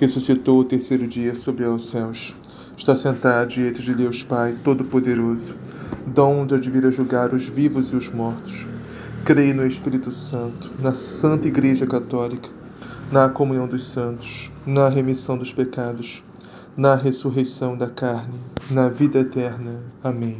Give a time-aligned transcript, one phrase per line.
[0.00, 2.34] ressuscitou o terceiro dia sobre os céus.
[2.74, 5.54] Está sentado diante de Deus Pai Todo-Poderoso,
[6.58, 8.66] de vir a julgar os vivos e os mortos.
[9.26, 12.48] Creio no Espírito Santo, na Santa Igreja Católica,
[13.12, 16.22] na comunhão dos santos, na remissão dos pecados,
[16.74, 18.40] na ressurreição da carne,
[18.70, 19.82] na vida eterna.
[20.02, 20.38] Amém.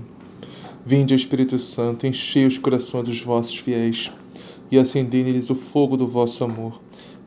[0.87, 4.11] Vinde, Espírito Santo, enchei os corações dos vossos fiéis
[4.71, 6.81] e acendei neles o fogo do vosso amor.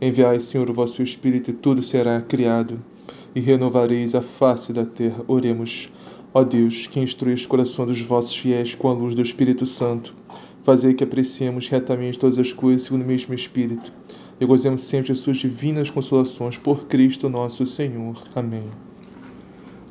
[0.06, 2.78] Enviai, Senhor, o vosso Espírito, e tudo será criado,
[3.34, 5.24] e renovareis a face da terra.
[5.30, 5.90] Oremos.
[6.34, 10.14] Ó Deus, que instruís os corações dos vossos fiéis com a luz do Espírito Santo,
[10.66, 13.94] fazei que apreciemos retamente todas as coisas segundo o mesmo Espírito,
[14.42, 18.22] e gozemos sempre de suas divinas consolações por Cristo nosso Senhor.
[18.36, 18.70] Amém.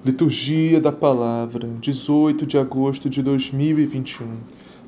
[0.05, 4.27] Liturgia da Palavra, 18 de agosto de 2021,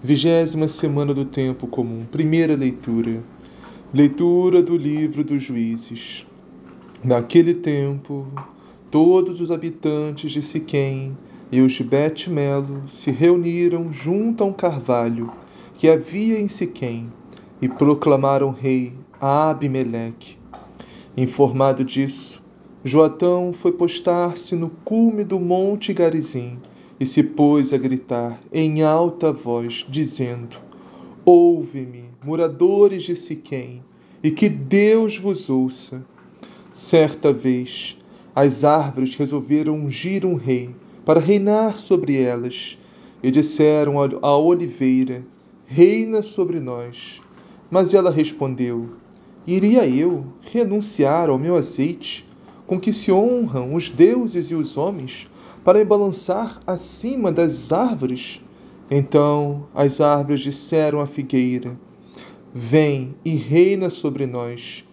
[0.02, 3.22] vigésima semana do Tempo Comum, primeira leitura.
[3.94, 6.26] Leitura do livro dos Juízes.
[7.04, 8.26] Naquele tempo,
[8.90, 11.16] todos os habitantes de Siquém
[11.52, 15.30] e os de Bet-Melo se reuniram junto a um carvalho
[15.74, 17.06] que havia em Siquém
[17.62, 20.36] e proclamaram rei a Abimeleque.
[21.16, 22.44] Informado disso,
[22.82, 26.58] Joatão foi postar-se no cume do monte Garizim
[26.98, 30.56] e se pôs a gritar em alta voz, dizendo:
[31.24, 33.82] Ouve-me, moradores de Siquém,
[34.22, 36.04] e que Deus vos ouça.
[36.72, 37.96] Certa vez,
[38.34, 42.78] as árvores resolveram ungir um rei para reinar sobre elas,
[43.22, 45.24] e disseram à oliveira:
[45.66, 47.20] Reina sobre nós.
[47.70, 48.90] Mas ela respondeu:
[49.46, 52.26] Iria eu renunciar ao meu azeite,
[52.66, 55.30] com que se honram os deuses e os homens,
[55.62, 58.40] para me balançar acima das árvores?
[58.90, 61.78] Então as árvores disseram à figueira:
[62.56, 64.84] Vem e reina sobre nós.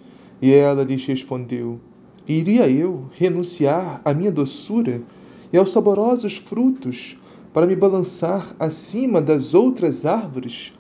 [0.41, 1.79] E ela lhes respondeu:
[2.27, 5.03] Iria eu renunciar à minha doçura
[5.53, 7.19] e aos saborosos frutos
[7.53, 10.73] para me balançar acima das outras árvores?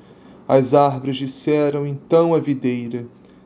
[0.47, 3.05] As árvores disseram então à videira: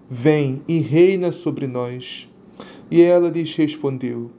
[0.09, 2.29] Vem e reina sobre nós.
[2.89, 4.31] E ela lhes respondeu: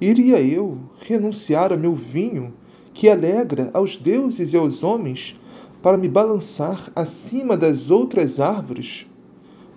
[0.00, 2.54] Iria eu renunciar ao meu vinho
[2.94, 5.38] que alegra aos deuses e aos homens,
[5.82, 9.06] para me balançar acima das outras árvores?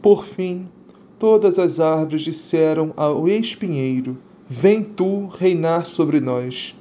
[0.02, 0.68] Por fim,
[1.18, 4.18] todas as árvores disseram ao espinheiro:
[4.50, 6.76] Vem tu reinar sobre nós.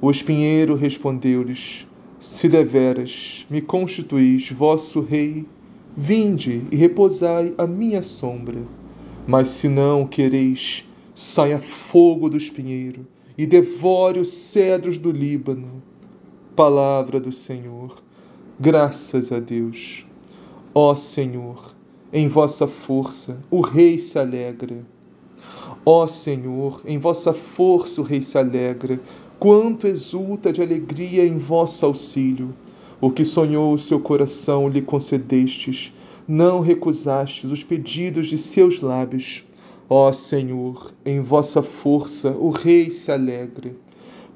[0.00, 1.86] O espinheiro respondeu-lhes:
[2.18, 5.46] Se deveras me constituís vosso rei,
[5.96, 8.58] vinde e repousai à minha sombra.
[9.26, 13.06] Mas se não quereis, saia fogo do espinheiro
[13.36, 15.82] e devore os cedros do Líbano.
[16.56, 17.94] Palavra do Senhor.
[18.60, 20.04] Graças a Deus.
[20.74, 21.74] Ó Senhor,
[22.12, 24.84] em vossa força o Rei se alegra.
[25.86, 29.00] Ó Senhor, em vossa força o Rei se alegra,
[29.38, 32.54] quanto exulta de alegria em vosso auxílio.
[33.00, 35.92] O que sonhou o seu coração lhe concedestes,
[36.28, 39.44] não recusastes os pedidos de seus lábios.
[39.88, 43.74] Ó Senhor, em vossa força o Rei se alegra.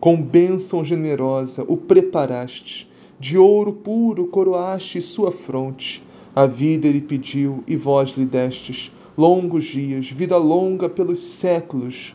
[0.01, 6.03] Com bênção generosa o preparaste, de ouro puro coroaste sua fronte.
[6.35, 12.15] A vida ele pediu e vós lhe destes, longos dias, vida longa pelos séculos.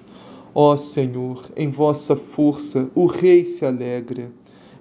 [0.53, 4.31] Ó Senhor, em vossa força o Rei se alegra.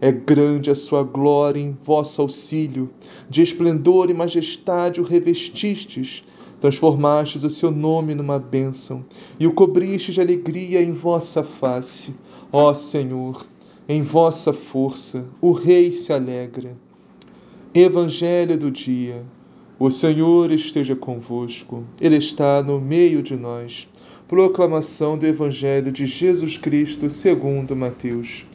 [0.01, 2.91] É grande a sua glória em vosso auxílio,
[3.29, 6.25] de esplendor e majestade o revestistes
[6.61, 9.03] Transformastes o seu nome numa bênção
[9.39, 12.15] e o cobristes de alegria em vossa face.
[12.53, 13.47] Ó Senhor,
[13.93, 16.77] em vossa força o Rei se alegra.
[17.75, 19.25] Evangelho do dia.
[19.81, 23.89] O Senhor esteja convosco, Ele está no meio de nós.
[24.29, 28.47] Proclamação do Evangelho de Jesus Cristo segundo Mateus.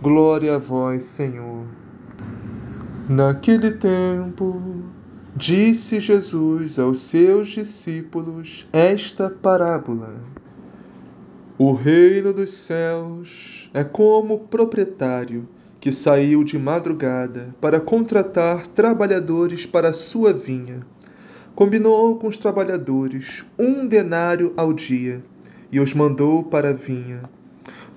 [0.00, 1.66] Glória a vós, Senhor.
[3.08, 4.62] Naquele tempo,
[5.36, 10.14] Disse Jesus aos seus discípulos esta parábola:
[11.56, 15.48] O reino dos céus é como o proprietário
[15.78, 20.84] que saiu de madrugada para contratar trabalhadores para a sua vinha.
[21.54, 25.22] Combinou com os trabalhadores um denário ao dia
[25.70, 27.22] e os mandou para a vinha.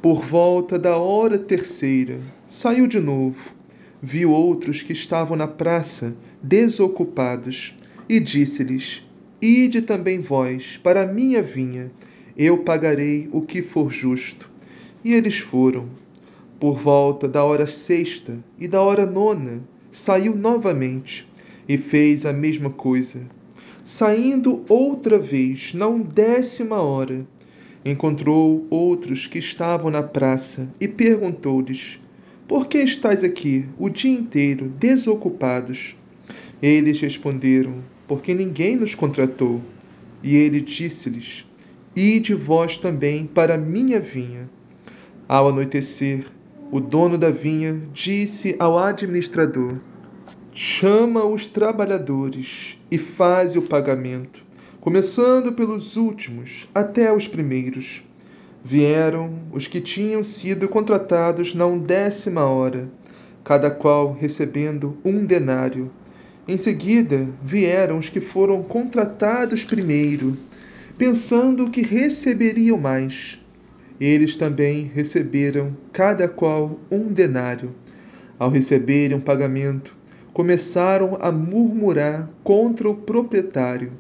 [0.04, 3.56] Por volta da hora terceira, saiu de novo.
[4.00, 7.76] Viu outros que estavam na praça, desocupados,
[8.08, 9.02] e disse-lhes:
[9.42, 11.92] Ide também vós para a minha vinha,
[12.38, 14.48] eu pagarei o que for justo.
[15.04, 15.90] E eles foram.
[16.60, 21.28] Por volta da hora sexta e da hora nona, saiu novamente
[21.68, 23.22] e fez a mesma coisa.
[23.84, 27.26] Saindo outra vez, na undécima hora,
[27.84, 32.00] encontrou outros que estavam na praça e perguntou-lhes:
[32.48, 35.96] Por que estáis aqui o dia inteiro desocupados?
[36.62, 39.62] Eles responderam: Porque ninguém nos contratou.
[40.24, 41.47] E ele disse-lhes:
[42.00, 44.48] Ide vós também para a minha vinha.
[45.28, 46.26] Ao anoitecer,
[46.72, 49.78] o dono da vinha disse ao administrador:
[50.54, 54.46] Chama os trabalhadores e faz o pagamento
[54.80, 58.04] começando pelos últimos até os primeiros.
[58.64, 62.88] Vieram os que tinham sido contratados na undécima hora,
[63.44, 65.92] cada qual recebendo um denário.
[66.48, 70.38] Em seguida vieram os que foram contratados primeiro,
[70.98, 73.40] pensando que receberiam mais.
[74.00, 77.74] Eles também receberam, cada qual, um denário.
[78.40, 79.96] Ao receberem um pagamento,
[80.34, 83.92] começaram a murmurar contra o proprietário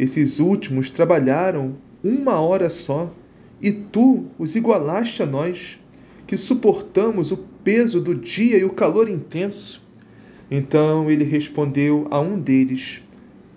[0.00, 3.14] esses últimos trabalharam uma hora só,
[3.60, 5.78] e tu os igualaste a nós,
[6.26, 9.86] que suportamos o peso do dia e o calor intenso.
[10.50, 13.02] Então ele respondeu a um deles: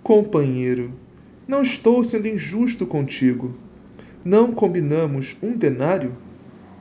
[0.02, 0.92] Companheiro,
[1.46, 3.54] não estou sendo injusto contigo.
[4.24, 6.16] Não combinamos um denário?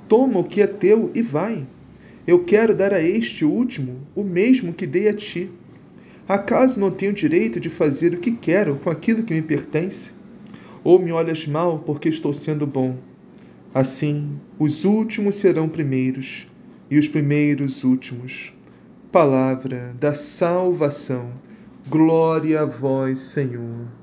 [0.07, 1.68] Toma o que é teu e vai.
[2.25, 5.50] Eu quero dar a este último o mesmo que dei a ti.
[6.27, 10.13] Acaso não tenho direito de fazer o que quero com aquilo que me pertence?
[10.83, 12.98] Ou me olhas mal porque estou sendo bom?
[13.74, 16.48] Assim, os últimos serão primeiros,
[16.89, 18.54] e os primeiros últimos.
[19.12, 21.31] Palavra da salvação.
[21.89, 24.02] Glória a vós, Senhor.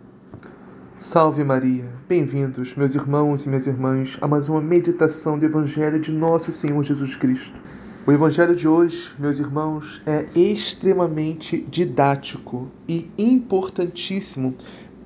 [1.03, 1.87] Salve Maria.
[2.07, 6.85] Bem-vindos, meus irmãos e minhas irmãs, a mais uma meditação do Evangelho de nosso Senhor
[6.85, 7.59] Jesus Cristo.
[8.07, 14.55] O evangelho de hoje, meus irmãos, é extremamente didático e importantíssimo,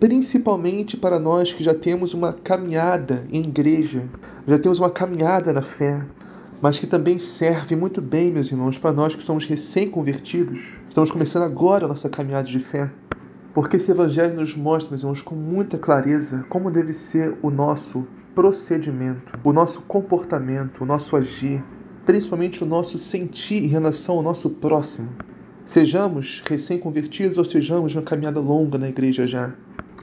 [0.00, 4.02] principalmente para nós que já temos uma caminhada em igreja,
[4.48, 6.04] já temos uma caminhada na fé,
[6.60, 10.80] mas que também serve muito bem, meus irmãos, para nós que somos recém-convertidos.
[10.88, 12.90] Estamos começando agora a nossa caminhada de fé.
[13.54, 18.06] Porque esse evangelho nos mostra, meus irmãos, com muita clareza como deve ser o nosso
[18.34, 21.62] procedimento, o nosso comportamento, o nosso agir
[22.04, 25.08] principalmente o nosso sentir em relação ao nosso próximo.
[25.64, 29.54] Sejamos recém-convertidos ou sejamos uma caminhada longa na igreja já.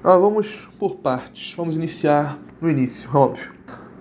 [0.04, 1.54] Ah, vamos por partes.
[1.56, 3.52] Vamos iniciar no início, óbvio.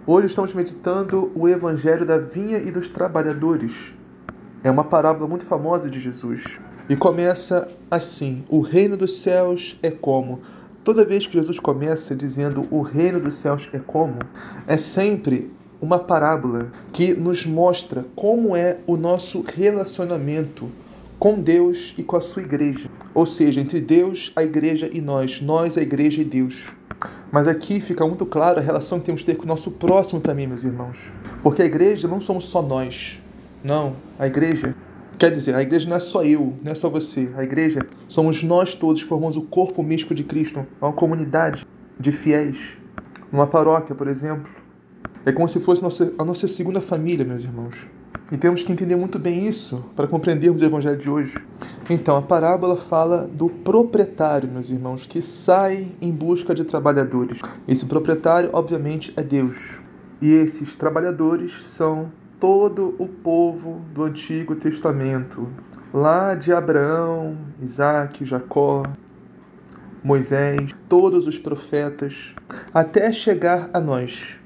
[0.06, 3.94] Hoje estamos meditando o Evangelho da Vinha e dos Trabalhadores.
[4.64, 6.58] É uma parábola muito famosa de Jesus.
[6.90, 10.40] E começa assim: O reino dos céus é como.
[10.82, 14.19] Toda vez que Jesus começa dizendo o reino dos céus é como,
[14.66, 20.69] é sempre uma parábola que nos mostra como é o nosso relacionamento
[21.16, 22.90] com Deus e com a sua igreja.
[23.14, 26.66] Ou seja, entre Deus, a igreja e nós, nós, a igreja e Deus.
[27.31, 30.20] Mas aqui fica muito claro a relação que temos que ter com o nosso próximo
[30.20, 31.12] também, meus irmãos.
[31.40, 33.20] Porque a igreja não somos só nós.
[33.62, 34.75] Não, a igreja
[35.21, 37.31] Quer dizer, a igreja não é só eu, não é só você.
[37.37, 41.67] A igreja somos nós todos, formamos o corpo místico de Cristo, uma comunidade
[41.99, 42.79] de fiéis.
[43.31, 44.50] Numa paróquia, por exemplo,
[45.27, 45.85] é como se fosse
[46.19, 47.87] a nossa segunda família, meus irmãos.
[48.33, 51.37] E temos que entender muito bem isso para compreendermos o Evangelho de hoje.
[51.91, 57.43] Então, a parábola fala do proprietário, meus irmãos, que sai em busca de trabalhadores.
[57.69, 59.81] Esse proprietário, obviamente, é Deus.
[60.23, 65.47] E esses trabalhadores são todo o povo do Antigo Testamento,
[65.92, 68.82] lá de Abraão, Isaac, Jacó,
[70.02, 72.35] Moisés, todos os profetas,
[72.73, 74.39] até chegar a nós.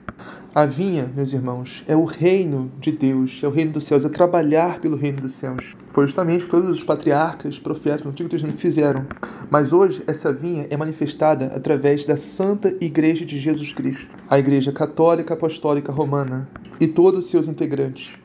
[0.55, 4.09] A vinha, meus irmãos, é o reino de Deus, é o reino dos céus, é
[4.09, 5.75] trabalhar pelo reino dos céus.
[5.91, 9.05] Foi justamente o que todos os patriarcas, profetas do Antigo Testamento fizeram.
[9.51, 14.71] Mas hoje essa vinha é manifestada através da Santa Igreja de Jesus Cristo, a Igreja
[14.71, 18.17] Católica Apostólica Romana e todos os seus integrantes.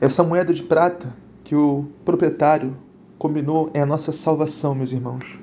[0.00, 2.74] Essa moeda de prata que o proprietário
[3.18, 5.38] combinou é a nossa salvação, meus irmãos.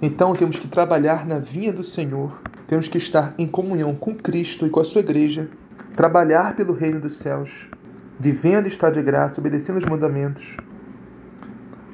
[0.00, 4.66] Então temos que trabalhar na vinha do Senhor temos que estar em comunhão com Cristo
[4.66, 5.48] e com a sua igreja,
[5.96, 7.66] trabalhar pelo reino dos céus,
[8.20, 10.54] vivendo estado de graça, obedecendo os mandamentos,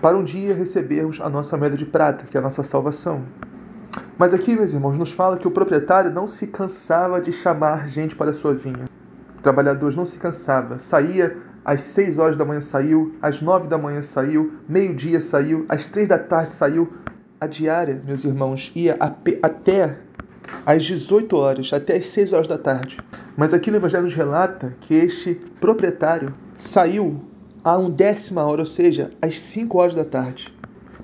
[0.03, 3.23] para um dia recebermos a nossa moeda de prata, que é a nossa salvação.
[4.19, 8.17] Mas aqui, meus irmãos, nos fala que o proprietário não se cansava de chamar gente
[8.17, 8.87] para a sua vinha.
[9.43, 10.81] trabalhadores, não se cansava.
[10.81, 15.87] Saía às 6 horas da manhã saiu, às 9 da manhã saiu, meio-dia saiu, às
[15.87, 16.93] 3 da tarde saiu.
[17.41, 18.97] A diária, meus irmãos, ia
[19.43, 19.99] até
[20.65, 22.99] às 18 horas, até às 6 horas da tarde.
[23.37, 27.21] Mas aqui no Evangelho nos relata que este proprietário saiu
[27.63, 30.55] a um décima hora, ou seja, às 5 horas da tarde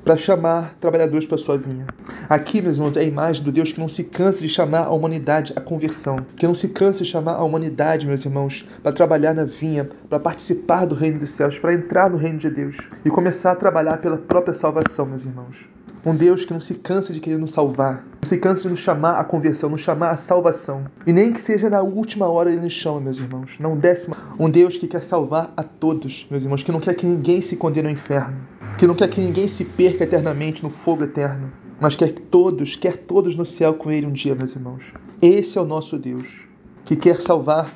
[0.05, 1.87] para chamar trabalhadores para sua vinha.
[2.29, 4.91] Aqui, meus irmãos, é a imagem do Deus que não se cansa de chamar a
[4.91, 9.35] humanidade à conversão, que não se cansa de chamar a humanidade, meus irmãos, para trabalhar
[9.35, 13.11] na vinha, para participar do reino dos céus, para entrar no reino de Deus e
[13.11, 15.80] começar a trabalhar pela própria salvação, meus irmãos.
[16.05, 18.81] Um Deus que não se cansa de querer nos salvar, não se cansa de nos
[18.81, 20.85] chamar à conversão, nos chamar à salvação.
[21.07, 24.17] E nem que seja na última hora ele nos chama, meus irmãos, não décima.
[24.39, 27.57] Um Deus que quer salvar a todos, meus irmãos, que não quer que ninguém se
[27.57, 28.41] condene ao inferno
[28.81, 32.77] que não quer que ninguém se perca eternamente no fogo eterno, mas quer que todos,
[32.77, 34.95] quer todos no céu com Ele um dia, meus irmãos.
[35.21, 36.47] Esse é o nosso Deus,
[36.87, 37.71] que quer salvar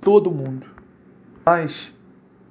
[0.00, 0.68] todo mundo.
[1.44, 1.92] Mas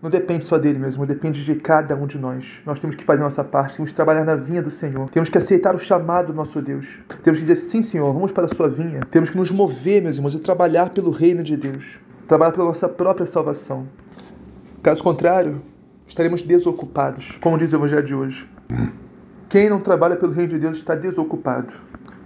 [0.04, 2.62] não depende só dele mesmo, depende de cada um de nós.
[2.66, 5.10] Nós temos que fazer a nossa parte, temos que trabalhar na vinha do Senhor.
[5.10, 7.00] Temos que aceitar o chamado do nosso Deus.
[7.24, 9.06] Temos que dizer, sim, Senhor, vamos para a sua vinha.
[9.10, 12.02] Temos que nos mover, meus irmãos, e trabalhar pelo reino de Deus.
[12.28, 13.88] Trabalhar pela nossa própria salvação.
[14.82, 15.62] Caso contrário,
[16.06, 18.50] estaremos desocupados, como diz o Evangelho de hoje.
[19.48, 21.74] Quem não trabalha pelo reino de Deus está desocupado.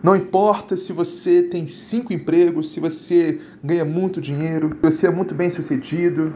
[0.01, 5.12] Não importa se você tem cinco empregos, se você ganha muito dinheiro, se você é
[5.12, 6.34] muito bem sucedido,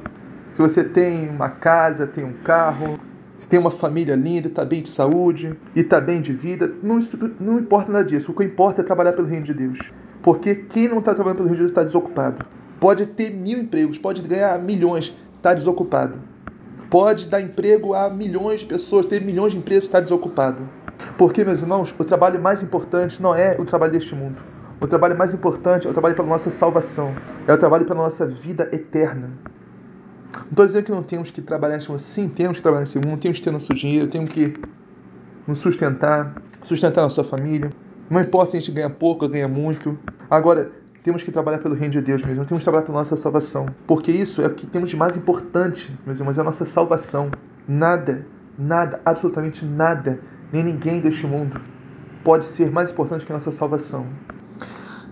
[0.62, 2.98] se você tem uma casa, tem um carro,
[3.38, 7.00] se tem uma família linda, está bem de saúde e está bem de vida, não,
[7.40, 8.32] não importa nada disso.
[8.32, 9.92] O que importa é trabalhar pelo reino de Deus.
[10.22, 12.46] Porque quem não está trabalhando pelo reino de Deus está desocupado.
[12.80, 16.20] Pode ter mil empregos, pode ganhar milhões, está desocupado
[16.92, 20.68] pode dar emprego a milhões de pessoas, ter milhões de empresas estar desocupado.
[21.18, 24.42] Porque, meus irmãos, o trabalho mais importante não é o trabalho deste mundo.
[24.82, 27.16] O trabalho mais importante é o trabalho pela nossa salvação,
[27.48, 29.30] é o trabalho pela nossa vida eterna.
[30.34, 32.00] Não estou dizendo que não temos que trabalhar nesse mundo.
[32.00, 34.58] Sim, temos que trabalhar nesse mundo, temos que ter nosso dinheiro, temos que
[35.48, 37.70] nos sustentar, sustentar nossa família.
[38.10, 39.98] Não importa se a gente ganha pouco ou ganha muito.
[40.30, 40.72] Agora,
[41.04, 43.68] temos que trabalhar pelo reino de Deus mesmo, temos que trabalhar pela nossa salvação.
[43.88, 47.32] Porque isso é o que temos de mais importante, meus irmãos, é a nossa salvação.
[47.68, 48.26] Nada,
[48.58, 50.20] nada, absolutamente nada,
[50.52, 51.60] nem ninguém deste mundo
[52.24, 54.06] pode ser mais importante que a nossa salvação.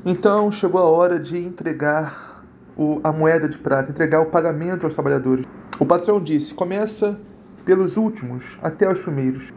[0.05, 2.38] Então chegou a hora de entregar
[2.79, 5.45] o, a moeda de prata, entregar o pagamento aos trabalhadores.
[5.77, 7.19] O patrão disse: começa
[7.65, 9.51] pelos últimos até os primeiros.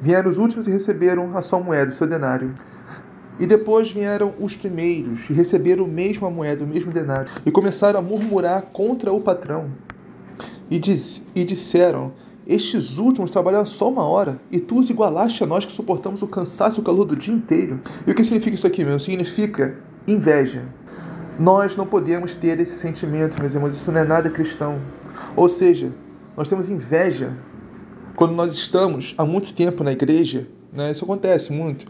[0.00, 2.54] Vieram os últimos e receberam a sua moeda, o seu denário.
[3.38, 7.98] E depois vieram os primeiros e receberam a mesma moeda, o mesmo denário, e começaram
[7.98, 9.66] a murmurar contra o patrão.
[10.70, 12.12] E, diz, e disseram:
[12.46, 16.26] Estes últimos trabalharam só uma hora, e tu os igualaste a nós que suportamos o
[16.26, 17.78] cansaço e o calor do dia inteiro.
[18.06, 18.98] E o que significa isso aqui, meu?
[18.98, 19.76] Significa
[20.08, 20.62] inveja.
[21.38, 24.78] Nós não podemos ter esse sentimento, meus irmãos, isso não é nada cristão.
[25.34, 25.92] Ou seja,
[26.36, 27.32] nós temos inveja
[28.14, 30.90] quando nós estamos há muito tempo na igreja, né?
[30.90, 31.86] isso acontece muito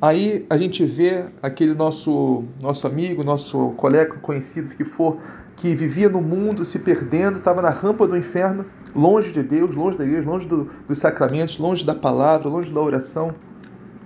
[0.00, 5.18] Aí a gente vê aquele nosso nosso amigo, nosso colega conhecido que for,
[5.56, 8.64] que vivia no mundo se perdendo, estava na rampa do inferno,
[8.94, 12.80] longe de Deus, longe da igreja, longe do, dos sacramentos, longe da palavra, longe da
[12.80, 13.34] oração,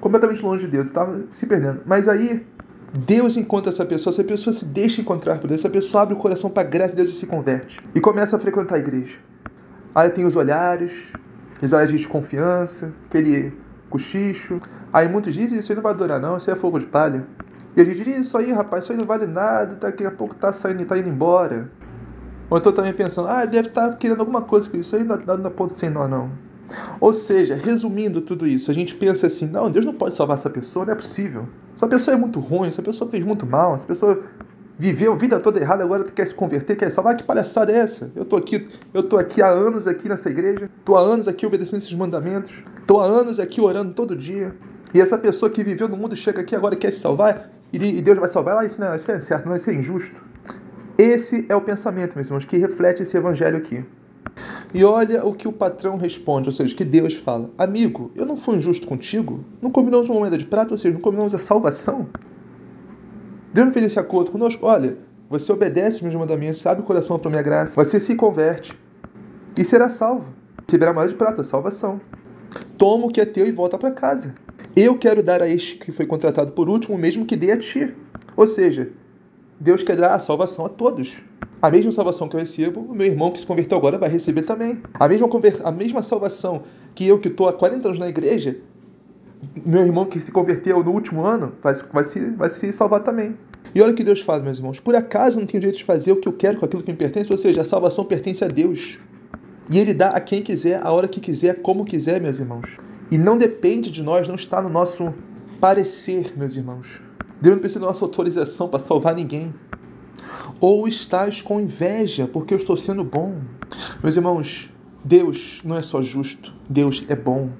[0.01, 1.83] completamente longe de Deus, estava se perdendo.
[1.85, 2.47] Mas aí
[2.95, 6.19] Deus encontra essa pessoa, essa pessoa se deixa encontrar por Deus, essa pessoa abre o
[6.19, 9.19] coração para a graça de Deus e se converte e começa a frequentar a igreja.
[9.95, 11.13] Aí tem os olhares,
[11.63, 13.53] os olhares de desconfiança, aquele
[13.89, 14.61] cochicho.
[14.93, 17.27] Aí muitos dizem, isso aí não vai durar não, isso aí é fogo de palha.
[17.75, 20.35] E a gente diz, isso aí, rapaz, isso aí não vale nada, daqui a pouco
[20.35, 21.71] tá saindo, tá indo embora.
[22.51, 25.17] Ou então também pensando, ah, deve estar tá querendo alguma coisa com isso aí, não
[25.17, 26.31] dá ponto sem nó não.
[27.00, 30.49] Ou seja, resumindo tudo isso, a gente pensa assim, não, Deus não pode salvar essa
[30.49, 31.47] pessoa, não é possível.
[31.75, 34.23] Essa pessoa é muito ruim, essa pessoa fez muito mal, essa pessoa
[34.78, 38.11] viveu a vida toda errada, agora quer se converter, quer salvar, que palhaçada é essa?
[38.16, 41.47] Eu tô aqui, eu tô aqui há anos aqui nessa igreja, tô há anos aqui
[41.47, 44.54] obedecendo esses mandamentos, tô há anos aqui orando todo dia.
[44.95, 48.19] E essa pessoa que viveu no mundo chega aqui agora quer se salvar e Deus
[48.19, 50.23] vai salvar ela, isso não, isso é certo, não, isso é injusto.
[50.99, 53.83] Esse é o pensamento, meus irmãos, que reflete esse evangelho aqui.
[54.75, 58.37] E olha o que o patrão responde, ou seja, que Deus fala: Amigo, eu não
[58.37, 59.45] fui injusto contigo?
[59.61, 62.09] Não combinamos uma moeda de prata, ou seja, não combinamos a salvação?
[63.53, 64.65] Deus não fez esse acordo conosco.
[64.65, 64.97] Olha,
[65.29, 68.79] você obedece os meus mandamentos, sabe o coração para minha graça, você se converte
[69.59, 70.33] e será salvo.
[70.67, 72.01] Receberá moeda de prata, salvação.
[72.79, 74.35] Toma o que é teu e volta para casa.
[74.75, 77.59] Eu quero dar a este que foi contratado por último o mesmo que dei a
[77.59, 77.95] ti.
[78.35, 78.91] Ou seja,
[79.62, 81.23] Deus quer dar a salvação a todos.
[81.61, 84.42] A mesma salvação que eu recebo, o meu irmão que se converteu agora vai receber
[84.42, 84.83] também.
[84.95, 85.28] A mesma,
[85.62, 86.64] a mesma salvação
[86.97, 88.57] que eu que estou há 40 anos na igreja,
[89.64, 93.37] meu irmão que se converteu no último ano vai, vai, se, vai se salvar também.
[93.73, 94.81] E olha o que Deus faz, meus irmãos.
[94.81, 96.99] Por acaso não tenho direito de fazer o que eu quero com aquilo que me
[96.99, 97.31] pertence?
[97.31, 98.99] Ou seja, a salvação pertence a Deus.
[99.71, 102.78] E Ele dá a quem quiser, a hora que quiser, como quiser, meus irmãos.
[103.12, 105.14] E não depende de nós, não está no nosso
[105.61, 107.00] parecer, meus irmãos.
[107.43, 109.53] Deus não precisa da nossa autorização para salvar ninguém.
[110.61, 113.35] Ou estás com inveja porque eu estou sendo bom.
[114.01, 114.71] Meus irmãos,
[115.05, 117.51] Deus não é só justo, Deus é bom.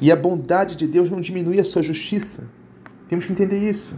[0.00, 2.50] E a bondade de Deus não diminui a sua justiça.
[3.06, 3.94] Temos que entender isso.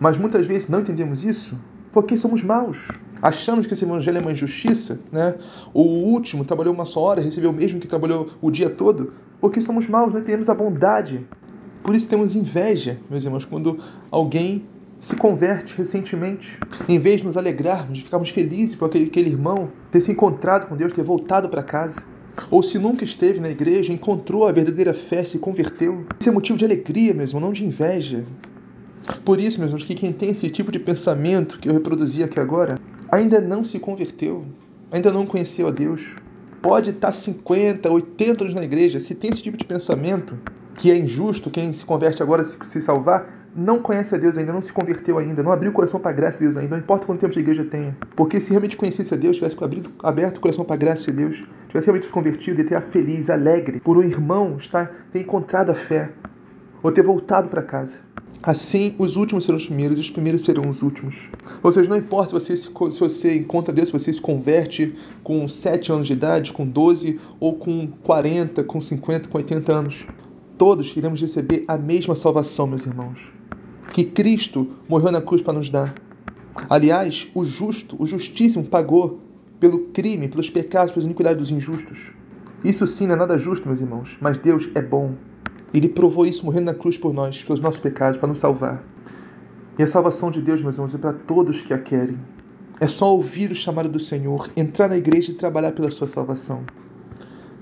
[0.00, 1.56] Mas muitas vezes não entendemos isso
[1.92, 2.88] porque somos maus.
[3.22, 5.36] Achamos que esse evangelho é uma injustiça, né?
[5.72, 9.60] O último trabalhou uma só hora, recebeu o mesmo que trabalhou o dia todo, porque
[9.60, 11.24] somos maus, não entendemos a bondade.
[11.86, 13.78] Por isso temos inveja, meus irmãos, quando
[14.10, 14.64] alguém
[14.98, 16.58] se converte recentemente.
[16.88, 20.68] Em vez de nos alegrarmos, de ficarmos felizes por aquele, aquele irmão ter se encontrado
[20.68, 22.02] com Deus, ter voltado para casa.
[22.50, 26.04] Ou se nunca esteve na igreja, encontrou a verdadeira fé, se converteu.
[26.18, 28.24] Isso é motivo de alegria, mesmo, não de inveja.
[29.24, 32.40] Por isso, meus irmãos, que quem tem esse tipo de pensamento que eu reproduzi aqui
[32.40, 32.74] agora,
[33.12, 34.44] ainda não se converteu,
[34.90, 36.16] ainda não conheceu a Deus.
[36.60, 40.36] Pode estar 50, 80 anos na igreja, se tem esse tipo de pensamento,
[40.76, 44.52] que é injusto, quem se converte agora se, se salvar, não conhece a Deus ainda,
[44.52, 46.82] não se converteu ainda, não abriu o coração para a graça de Deus ainda, não
[46.82, 47.96] importa quanto tempo de igreja tenha.
[48.14, 51.16] Porque se realmente conhecesse a Deus, tivesse abrido, aberto o coração para a graça de
[51.16, 55.70] Deus, tivesse realmente se convertido e ter feliz, alegre, por um irmão estar, ter encontrado
[55.70, 56.10] a fé,
[56.82, 58.00] ou ter voltado para casa.
[58.42, 61.30] Assim, os últimos serão os primeiros e os primeiros serão os últimos.
[61.62, 64.94] Ou seja, não importa se você, se, se você encontra Deus, se você se converte
[65.24, 70.06] com 7 anos de idade, com 12, ou com 40, com 50, com 80 anos.
[70.58, 73.32] Todos iremos receber a mesma salvação, meus irmãos.
[73.92, 75.94] Que Cristo morreu na cruz para nos dar.
[76.70, 79.20] Aliás, o justo, o justíssimo, pagou
[79.60, 82.12] pelo crime, pelos pecados, pelas iniquidades dos injustos.
[82.64, 85.14] Isso sim não é nada justo, meus irmãos, mas Deus é bom.
[85.74, 88.82] Ele provou isso morrendo na cruz por nós, pelos nossos pecados, para nos salvar.
[89.78, 92.18] E a salvação de Deus, meus irmãos, é para todos que a querem.
[92.80, 96.64] É só ouvir o chamado do Senhor, entrar na igreja e trabalhar pela sua salvação.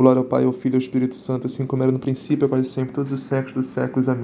[0.00, 2.62] Glória ao Pai, ao Filho e ao Espírito Santo, assim como era no princípio, agora
[2.62, 4.08] e sempre, todos os séculos dos séculos.
[4.08, 4.18] Amém.